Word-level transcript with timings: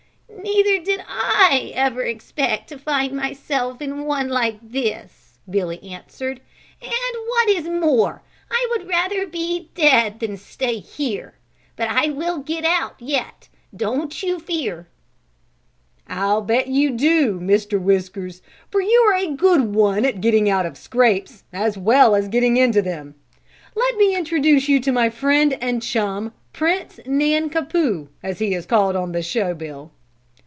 "Neither 0.43 0.79
did 0.83 1.03
I 1.07 1.71
ever 1.75 2.01
expect 2.01 2.69
to 2.69 2.79
find 2.79 3.13
myself 3.13 3.81
in 3.81 4.05
one 4.05 4.27
like 4.27 4.57
this," 4.63 5.37
Billy 5.47 5.81
answered, 5.83 6.41
"and 6.81 6.91
what 7.27 7.49
is 7.49 7.67
more, 7.67 8.23
I 8.49 8.65
would 8.71 8.87
rather 8.87 9.27
be 9.27 9.69
dead 9.75 10.19
than 10.19 10.37
stay 10.37 10.79
here. 10.79 11.35
But 11.75 11.89
I 11.89 12.09
will 12.09 12.39
get 12.39 12.65
out 12.65 12.95
yet, 12.99 13.49
don't 13.75 14.23
you 14.23 14.39
fear." 14.39 14.87
"I 16.07 16.39
bet 16.39 16.67
you 16.67 16.91
do, 16.91 17.39
Mr. 17.39 17.79
Whiskers, 17.79 18.41
for 18.71 18.81
you 18.81 18.99
are 19.11 19.15
a 19.15 19.35
good 19.35 19.73
one 19.75 20.05
at 20.05 20.21
getting 20.21 20.49
out 20.49 20.65
of 20.65 20.77
scrapes 20.77 21.43
as 21.53 21.77
well 21.77 22.15
as 22.15 22.27
getting 22.27 22.57
into 22.57 22.81
them. 22.81 23.13
Let 23.75 23.95
me 23.97 24.15
introduce 24.17 24.67
you 24.67 24.79
to 24.81 24.91
my 24.91 25.09
friend 25.09 25.55
and 25.61 25.83
chum, 25.83 26.33
Prince 26.51 26.99
Nan 27.05 27.49
ka 27.51 27.61
poo, 27.61 28.09
as 28.23 28.39
he 28.39 28.55
is 28.55 28.65
called 28.65 28.95
on 28.95 29.11
the 29.11 29.21
show 29.21 29.53
bill." 29.53 29.91